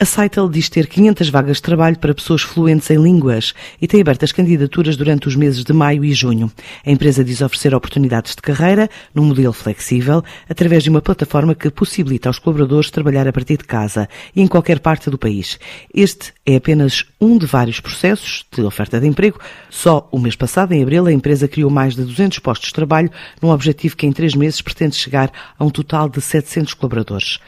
A 0.00 0.04
Saitel 0.04 0.48
diz 0.48 0.68
ter 0.68 0.86
500 0.86 1.28
vagas 1.28 1.56
de 1.56 1.62
trabalho 1.64 1.98
para 1.98 2.14
pessoas 2.14 2.42
fluentes 2.42 2.88
em 2.88 3.02
línguas 3.02 3.52
e 3.82 3.88
tem 3.88 4.00
abertas 4.00 4.30
candidaturas 4.30 4.96
durante 4.96 5.26
os 5.26 5.34
meses 5.34 5.64
de 5.64 5.72
maio 5.72 6.04
e 6.04 6.12
junho. 6.12 6.52
A 6.86 6.90
empresa 6.92 7.24
diz 7.24 7.40
oferecer 7.40 7.74
oportunidades 7.74 8.36
de 8.36 8.40
carreira 8.40 8.88
num 9.12 9.24
modelo 9.24 9.52
flexível, 9.52 10.22
através 10.48 10.84
de 10.84 10.90
uma 10.90 11.02
plataforma 11.02 11.52
que 11.52 11.68
possibilita 11.68 12.28
aos 12.28 12.38
colaboradores 12.38 12.92
trabalhar 12.92 13.26
a 13.26 13.32
partir 13.32 13.56
de 13.56 13.64
casa 13.64 14.08
e 14.36 14.40
em 14.40 14.46
qualquer 14.46 14.78
parte 14.78 15.10
do 15.10 15.18
país. 15.18 15.58
Este 15.92 16.32
é 16.46 16.54
apenas 16.54 17.04
um 17.20 17.36
de 17.36 17.46
vários 17.46 17.80
processos 17.80 18.46
de 18.52 18.62
oferta 18.62 19.00
de 19.00 19.08
emprego. 19.08 19.40
Só 19.68 20.08
o 20.12 20.20
mês 20.20 20.36
passado, 20.36 20.74
em 20.74 20.80
abril, 20.80 21.06
a 21.06 21.12
empresa 21.12 21.48
criou 21.48 21.72
mais 21.72 21.96
de 21.96 22.04
200 22.04 22.38
postos 22.38 22.68
de 22.68 22.74
trabalho 22.74 23.10
num 23.42 23.50
objetivo 23.50 23.96
que 23.96 24.06
em 24.06 24.12
três 24.12 24.36
meses 24.36 24.62
pretende 24.62 24.94
chegar 24.94 25.32
a 25.58 25.64
um 25.64 25.70
total 25.70 26.08
de 26.08 26.20
700 26.20 26.74
colaboradores. 26.74 27.40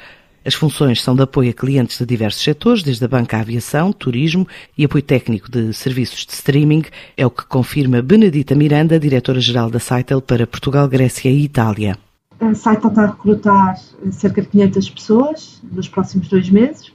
As 0.42 0.54
funções 0.54 1.02
são 1.02 1.14
de 1.14 1.22
apoio 1.22 1.50
a 1.50 1.52
clientes 1.52 1.98
de 1.98 2.06
diversos 2.06 2.42
setores, 2.42 2.82
desde 2.82 3.04
a 3.04 3.08
banca 3.08 3.36
à 3.36 3.40
aviação, 3.40 3.92
turismo 3.92 4.48
e 4.76 4.86
apoio 4.86 5.02
técnico 5.02 5.50
de 5.50 5.70
serviços 5.74 6.24
de 6.24 6.32
streaming, 6.32 6.84
é 7.14 7.26
o 7.26 7.30
que 7.30 7.44
confirma 7.44 8.00
Benedita 8.00 8.54
Miranda, 8.54 8.98
diretora-geral 8.98 9.68
da 9.68 9.78
Saitel 9.78 10.22
para 10.22 10.46
Portugal, 10.46 10.88
Grécia 10.88 11.28
e 11.28 11.44
Itália. 11.44 11.98
A 12.40 12.54
Saitel 12.54 12.88
está 12.88 13.02
a 13.02 13.06
recrutar 13.08 13.78
cerca 14.12 14.40
de 14.40 14.48
500 14.48 14.90
pessoas 14.90 15.62
nos 15.70 15.88
próximos 15.88 16.26
dois 16.28 16.48
meses. 16.48 16.90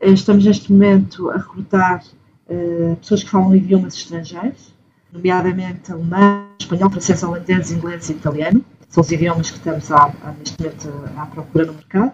Estamos 0.00 0.44
neste 0.44 0.70
momento 0.70 1.30
a 1.30 1.38
recrutar 1.38 2.04
uh, 2.48 2.94
pessoas 2.94 3.24
que 3.24 3.30
falam 3.30 3.56
idiomas 3.56 3.96
estrangeiros, 3.96 4.72
nomeadamente 5.12 5.90
alemão, 5.90 6.46
espanhol, 6.60 6.90
francês, 6.90 7.24
holandês, 7.24 7.72
inglês 7.72 8.08
e 8.08 8.12
italiano. 8.12 8.64
São 8.88 9.00
os 9.00 9.10
idiomas 9.10 9.50
que 9.50 9.56
estamos 9.56 9.90
a, 9.90 10.14
neste 10.38 10.62
momento 10.62 10.88
à 11.16 11.26
procura 11.26 11.66
no 11.66 11.72
mercado 11.72 12.12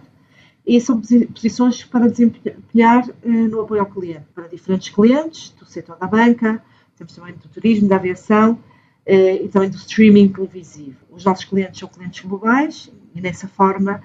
e 0.67 0.81
são 0.81 1.01
posições 1.01 1.85
para 1.85 2.09
desempenhar 2.09 3.07
eh, 3.23 3.29
no 3.29 3.61
apoio 3.61 3.83
ao 3.83 3.87
cliente, 3.87 4.25
para 4.35 4.49
diferentes 4.49 4.89
clientes, 4.89 5.55
do 5.59 5.67
setor 5.67 5.97
da 5.99 6.07
banca, 6.07 6.63
temos 6.97 7.15
também 7.15 7.35
do 7.35 7.49
turismo, 7.49 7.89
da 7.89 7.97
aviação 7.97 8.59
eh, 9.05 9.45
e 9.45 9.49
também 9.49 9.69
do 9.69 9.77
streaming 9.77 10.29
televisivo. 10.29 10.97
Os 11.11 11.25
nossos 11.25 11.45
clientes 11.45 11.81
são 11.81 11.89
clientes 11.89 12.25
globais 12.25 12.91
e, 13.15 13.21
dessa 13.21 13.47
forma, 13.47 14.01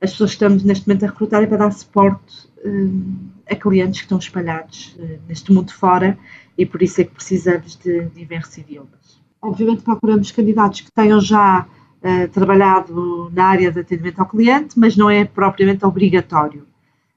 as 0.00 0.12
pessoas 0.12 0.30
que 0.30 0.36
estamos 0.36 0.62
neste 0.62 0.86
momento 0.86 1.04
a 1.04 1.08
recrutar 1.08 1.42
é 1.42 1.46
para 1.46 1.56
dar 1.56 1.72
suporte 1.72 2.48
eh, 2.64 3.52
a 3.52 3.56
clientes 3.56 4.00
que 4.00 4.04
estão 4.04 4.18
espalhados 4.18 4.96
neste 5.28 5.52
mundo 5.52 5.72
fora 5.72 6.16
e 6.56 6.64
por 6.64 6.82
isso 6.82 7.00
é 7.00 7.04
que 7.04 7.14
precisamos 7.14 7.76
de 7.76 8.06
diversos 8.10 8.58
idiomas. 8.58 9.20
Obviamente 9.42 9.82
procuramos 9.82 10.30
candidatos 10.30 10.82
que 10.82 10.92
tenham 10.92 11.20
já 11.20 11.66
uh, 12.02 12.28
trabalhado 12.28 13.30
na 13.32 13.44
área 13.44 13.70
de 13.70 13.80
atendimento 13.80 14.20
ao 14.20 14.26
cliente, 14.26 14.78
mas 14.78 14.96
não 14.96 15.10
é 15.10 15.24
propriamente 15.24 15.84
obrigatório, 15.84 16.66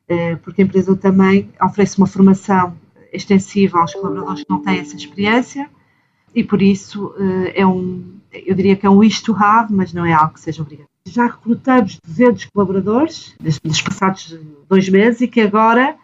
uh, 0.09 0.37
porque 0.43 0.61
a 0.61 0.65
empresa 0.65 0.95
também 0.95 1.49
oferece 1.61 1.97
uma 1.97 2.07
formação 2.07 2.75
extensiva 3.11 3.79
aos 3.79 3.93
colaboradores 3.93 4.43
que 4.43 4.49
não 4.49 4.61
têm 4.61 4.79
essa 4.79 4.95
experiência 4.95 5.69
e 6.33 6.43
por 6.43 6.61
isso 6.61 7.07
uh, 7.07 7.51
é 7.53 7.65
um, 7.65 8.19
eu 8.31 8.55
diria 8.55 8.75
que 8.75 8.85
é 8.85 8.89
um 8.89 8.97
wish 8.97 9.21
to 9.23 9.35
have, 9.35 9.73
mas 9.73 9.93
não 9.93 10.05
é 10.05 10.13
algo 10.13 10.33
que 10.33 10.41
seja 10.41 10.61
obrigatório. 10.61 10.89
Já 11.07 11.25
recrutamos 11.25 11.99
200 12.05 12.45
colaboradores 12.45 13.35
nos 13.63 13.81
passados 13.81 14.37
dois 14.67 14.87
meses 14.89 15.21
e 15.21 15.27
que 15.27 15.41
agora 15.41 15.95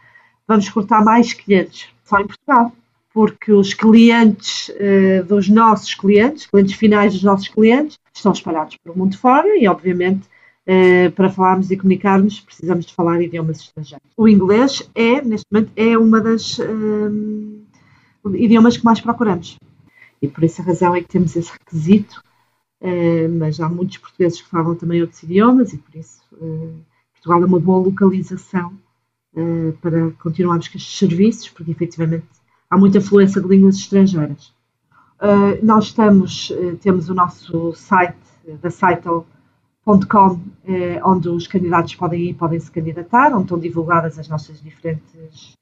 vamos 0.47 0.67
recrutar 0.67 1.03
mais 1.03 1.33
500 1.33 1.89
só 2.03 2.19
em 2.19 2.27
Portugal 2.27 2.71
porque 3.15 3.53
os 3.53 3.73
clientes 3.73 4.67
uh, 4.67 5.23
dos 5.23 5.47
nossos 5.47 5.95
clientes, 5.95 6.45
clientes 6.47 6.75
finais 6.75 7.13
dos 7.13 7.23
nossos 7.23 7.47
clientes, 7.47 7.97
estão 8.13 8.33
espalhados 8.33 8.75
pelo 8.75 8.97
mundo 8.97 9.17
fora 9.17 9.57
e, 9.57 9.65
obviamente, 9.69 10.27
uh, 10.67 11.09
para 11.11 11.29
falarmos 11.29 11.71
e 11.71 11.77
comunicarmos, 11.77 12.41
precisamos 12.41 12.85
de 12.85 12.93
falar 12.93 13.21
idiomas 13.21 13.61
estrangeiros. 13.61 14.05
O 14.17 14.27
inglês 14.27 14.83
é, 14.93 15.21
neste 15.21 15.45
momento, 15.49 15.71
é 15.77 15.97
uma 15.97 16.19
das 16.19 16.59
uh, 16.59 18.35
idiomas 18.35 18.75
que 18.75 18.83
mais 18.83 18.99
procuramos. 18.99 19.57
E 20.21 20.27
por 20.27 20.43
essa 20.43 20.61
razão 20.61 20.93
é 20.93 20.99
que 20.99 21.07
temos 21.07 21.37
esse 21.37 21.53
requisito, 21.53 22.21
mas 23.39 23.59
há 23.59 23.69
muitos 23.69 23.97
portugueses 23.97 24.41
que 24.41 24.49
falam 24.49 24.75
também 24.75 25.01
outros 25.01 25.23
idiomas 25.23 25.73
e, 25.73 25.77
por 25.77 25.95
isso, 25.95 26.21
Portugal 27.13 27.43
é 27.43 27.45
uma 27.45 27.59
boa 27.59 27.85
localização 27.85 28.73
para 29.81 30.11
continuarmos 30.21 30.67
com 30.67 30.77
estes 30.77 30.97
serviços, 30.97 31.49
porque 31.49 31.71
efetivamente 31.71 32.25
há 32.75 32.77
muita 32.77 32.99
fluência 32.99 33.41
de 33.41 33.47
línguas 33.47 33.77
estrangeiras. 33.77 34.53
Uh, 35.21 35.65
nós 35.65 35.85
estamos, 35.85 36.49
uh, 36.49 36.75
temos 36.81 37.09
o 37.09 37.13
nosso 37.13 37.73
site 37.73 38.17
uh, 38.45 38.57
da 38.57 38.69
Saitel.com, 38.69 40.39
onde 41.05 41.29
os 41.29 41.47
candidatos 41.47 41.95
podem 41.95 42.29
ir, 42.29 42.33
podem 42.33 42.59
se 42.59 42.69
candidatar, 42.69 43.31
onde 43.31 43.43
estão 43.43 43.59
divulgadas 43.59 44.19
as 44.19 44.27
nossas 44.27 44.59
diferentes 44.61 45.55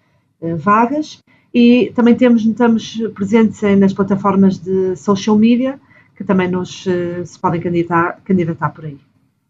vagas. 0.58 1.20
E 1.54 1.92
também 1.94 2.16
temos, 2.16 2.46
estamos 2.46 3.02
presentes 3.14 3.62
nas 3.78 3.94
plataformas 3.94 4.58
de 4.58 4.96
social 4.96 5.38
media, 5.38 5.78
que 6.16 6.24
também 6.24 6.50
nos 6.50 6.86
se 7.26 7.40
podem 7.40 7.60
candidatar, 7.60 8.22
candidatar 8.24 8.70
por 8.70 8.86
aí. 8.86 8.98